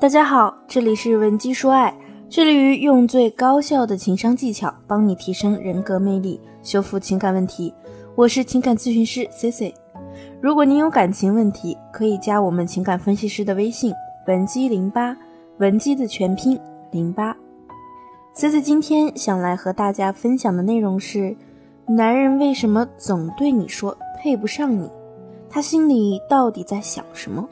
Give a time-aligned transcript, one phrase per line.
[0.00, 1.94] 大家好，这里是文姬说爱，
[2.30, 7.74] 致力于用最高效的情商技巧帮你提升人格魅力，修复情感问题。
[8.14, 9.74] 我是情感咨询师 C C。
[10.40, 13.92] 如果您有感情问题，可以加我们情感分析师的微信
[14.26, 15.14] 文姬零八，
[15.58, 16.58] 文姬的全拼
[16.90, 17.36] 零八。
[18.32, 21.36] C C 今天想来和大家分享的内容是：
[21.86, 24.90] 男人为什么总对你说配不上你？
[25.50, 27.46] 他心里到底在想什么？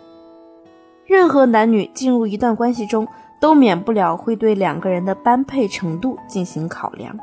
[1.04, 3.06] 任何男女进入一段关系中，
[3.40, 7.18] 都免不了会对两个人的般配程度进行考量。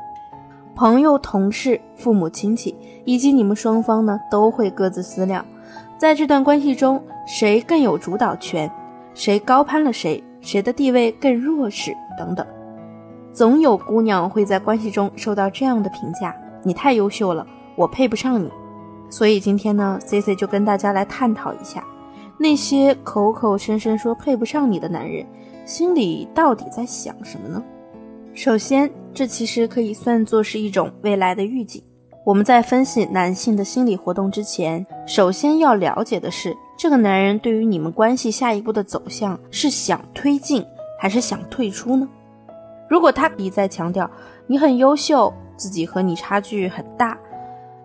[0.74, 5.42] 朋友、同事、父母亲戚，以及你们双方呢，都会各自思量，
[5.96, 8.70] 在这段关系中，谁更有主导权，
[9.14, 12.46] 谁高攀了谁，谁的地位更弱势等等。
[13.32, 17.46] 总有姑娘会在关系中受到这样的评价：你太优秀了，
[17.76, 18.50] 我配不上你。
[19.08, 21.84] 所以今天呢，C C 就跟大家来探讨一下。
[22.38, 25.24] 那些口口声声说配不上你的男人，
[25.64, 27.62] 心里到底在想什么呢？
[28.34, 31.82] 首先，这其实可以算作是一种未来的预警。
[32.26, 40.62] 我们在分析男性的心理活动之前，首先要了解的是，这个男人对于你们关系下一步的走向是想推进
[40.98, 42.06] 还是想退出呢？
[42.88, 44.10] 如果他一再强调
[44.46, 47.16] 你很优秀，自己和你差距很大，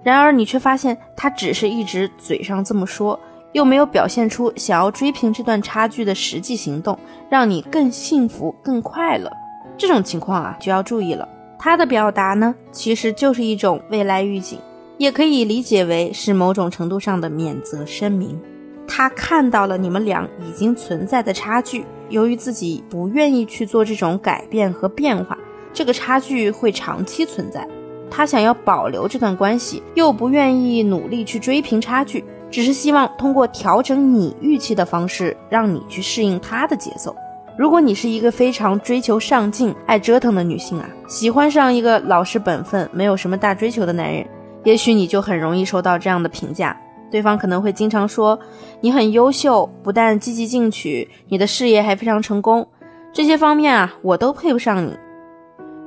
[0.04, 3.20] 然而你却发现他只是一直嘴上这么说。
[3.54, 6.98] 又没有表现出想要追平这段差距的实际行动，
[7.30, 9.30] 让你更幸福、更快乐。
[9.78, 11.28] 这种情况啊，就要注意了。
[11.60, 14.58] 他的表达呢，其实就是一种未来预警，
[14.98, 18.40] 也可以理解为是某种程度上的免责声明。
[18.88, 25.38] 他看到了你们俩已经存在的差距，由于自己不愿意去做这种改变和变化，
[25.74, 27.68] 这个差距会长期存在。
[28.12, 32.24] 他想要保留这段关系，又不愿意努力去追平差距。
[32.52, 37.16] 只是希望通过调整你预期的方式，让你去适应他的节奏。
[37.58, 44.28] 如果你是一个非常追求上进、爱折腾的女性啊，喜欢上一个老实本分、没有什么大追求的男人，
[44.66, 46.76] 也许你就很容易收到这样的评价。
[47.10, 48.38] 对方可能会经常说
[48.82, 52.68] 你很优秀，不但积极进取，你的事业还非常成功，
[53.14, 54.98] 这些方面啊，我都配不上你。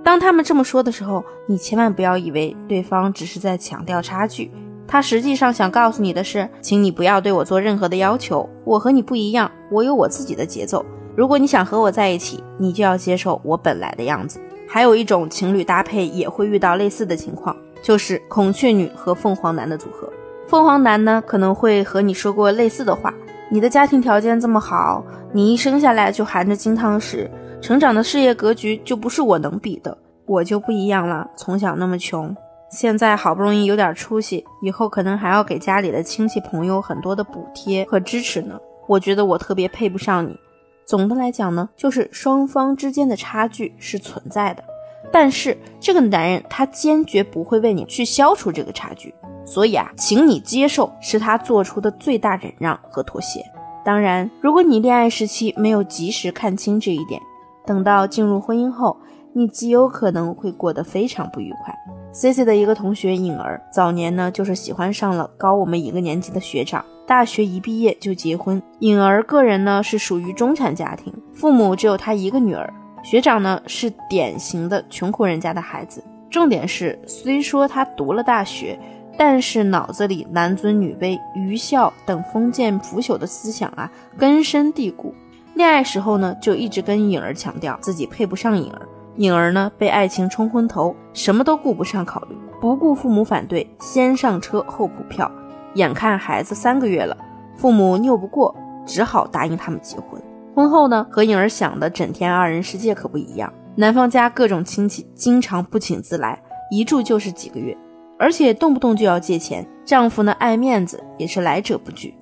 [0.04, 4.52] 当他们这么说的时候，你千万不要以为对方只是在强调差距。
[4.86, 10.84] 他实际上想告诉你的是，请你不要对我做任何的要求，我和你不一样，我有我自己的节奏。
[11.16, 14.38] 如果你想和我在一起，你就要接受我本来的样子。
[14.68, 20.06] 还有一种情侣搭配也会遇到类似的情况，就是孔雀女和凤凰男的组合。
[20.46, 23.14] 凤凰男呢可能会和你说过类似的话：
[23.48, 27.26] 你的家庭条件这么好，你一生下来就含着金汤匙，
[27.64, 29.96] 成长的事业格局就不是我能比的。
[30.26, 32.36] 我就不一样了，从小那么穷。
[32.70, 38.60] 现在好不容易有点出息，以后可能还要给家里的亲戚朋友很多的补贴和支持呢。
[38.86, 40.38] 我觉得我特别配不上你。
[40.84, 44.62] 总的来讲呢，就是双方之间的差距是存在的，
[45.10, 49.14] 但是这个男人他坚决不会为你去消除这个差距。
[49.46, 53.42] 所以啊，请你接受是他做出的最大忍让和妥协。
[53.82, 57.18] 当然，如果你恋爱时期没有及时看清这一点，
[57.66, 58.96] 等到进入婚姻后，
[59.32, 61.74] 你极有可能会过得非常不愉快。
[62.12, 68.62] C C 的一个同学颖儿，早年呢就是喜欢上了高我们一个年级的学长，大学一毕业就结婚。
[68.78, 72.72] 颖儿个人呢是属于中产家庭，父母只有她一个女儿。
[73.02, 76.02] 学长呢是典型的穷苦人家的孩子。
[76.30, 78.78] 重点是，虽说他读了大学，
[79.18, 85.14] 但是脑子里男尊女卑、愚孝等封建腐朽的思想啊根深蒂固。
[85.54, 88.82] 恋爱时候呢就一直跟颖儿强调自己配不上颖儿。
[89.16, 95.30] 颖儿呢，被爱情冲昏头，什么都顾不上考虑，不顾父母反对，先上车后补票。
[95.74, 97.16] 眼看孩子三个月了，
[97.56, 98.52] 父母拗不过，
[98.84, 100.20] 只好答应他们结婚。
[100.52, 103.52] 婚后呢，和颖儿想的整天二人世界可不一样。
[103.76, 106.40] 男方家各种亲戚经常不请自来，
[106.70, 107.76] 一住就是几个月，
[108.18, 109.64] 而且动不动就要借钱。
[109.84, 112.16] 丈夫呢，爱面子，也是来者不拒。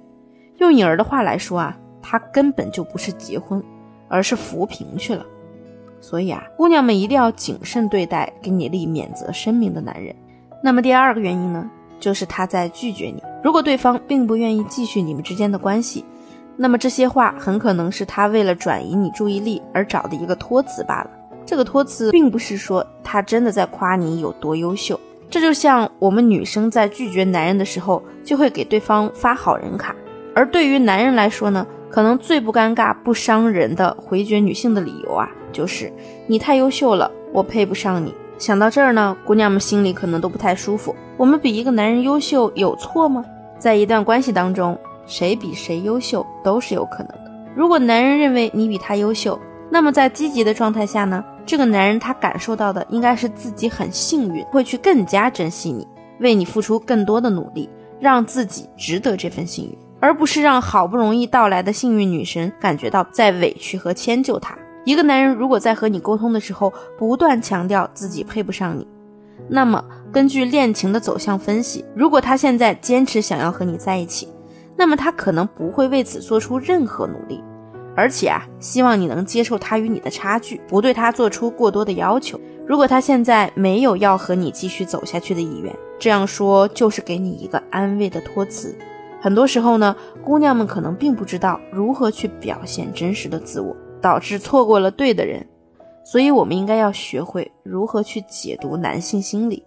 [0.58, 1.76] 用颖儿的话来说啊，
[2.12, 3.64] 他根本就不是结婚，
[4.06, 5.24] 而是扶贫去了。
[5.98, 10.14] 所以啊，姑娘们一定要谨慎对待给你立免责声明的男人。
[10.62, 13.22] 那么第二个原因呢，就是他在拒绝你。
[13.42, 16.04] 如果对方并不愿意继续你们之间的关系，
[16.54, 21.10] 那么这些话很可能是他为了转移你注意力而找的一个托词罢了。
[21.46, 25.00] 这个托词并不是说他真的在夸你有多优秀。
[25.30, 29.96] 这就像我们女生在拒绝男人的时候，就会给对方发好人卡，
[30.34, 31.66] 而对于男人来说呢？
[31.92, 35.92] 可能最不尴尬、不伤人的回绝女性的理由啊，就是
[36.26, 38.14] 你太优秀了，我配不上你。
[38.38, 40.96] 想到这儿呢，姑娘们心里可能都不太舒服。
[41.18, 43.22] 我们比一个男人优秀有错吗？
[43.58, 47.30] 在一段关系当中，谁比谁优秀都是有可能的。
[47.54, 49.38] 如果男人认为你比他优秀，
[49.68, 55.86] 那么在积极的状态下呢，这个男人他感受到的应该是自己很幸运，会去更加珍惜你，
[56.20, 57.68] 为你付出更多的努力，
[58.00, 64.58] 让自己值得这份幸运，而不是让好不容易到来的幸运女神感觉到在委屈和迁就他。
[64.84, 68.84] 一个男人如果在和你沟通的时候不断强调自己配不上你，
[69.48, 69.82] 那么
[70.12, 74.28] 根据恋情的走向分析，如果他现在坚持想要和你在一起，
[74.76, 77.40] 那么他可能不会为此做出任何努力。
[77.94, 82.40] 而且啊，希望你能接受他与你的差距，不对他做出过多的要求。
[82.66, 88.74] 如果他现在没有要和你继续走下去的意愿，这样说就是给你一个安慰的托词。
[89.22, 95.46] 很多时候呢，姑娘们可能并不知道如何去表现真实的自我，导致错过了对的人。
[96.04, 99.62] 所以，我们应该要学会如何去解读男性心理，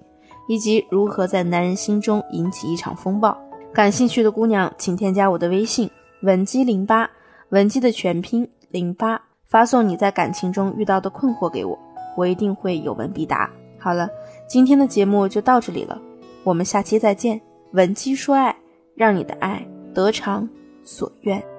[0.50, 3.38] 以及如何在男人心中引起一场风暴。
[3.74, 5.90] 感兴趣的姑娘，请添加我的微信
[6.24, 7.10] 文姬零八。
[7.50, 11.80] 文姬的全拼零八，发送你在感情中遇到的困惑给我，
[12.18, 13.50] 我一定会有问必答。
[13.80, 14.10] 好了，
[14.50, 15.98] 今天的节目就到这里了，
[16.44, 17.40] 我们下期再见。
[17.72, 18.54] 文姬说爱，
[18.96, 20.48] 让你的爱得偿
[20.84, 21.55] 所愿。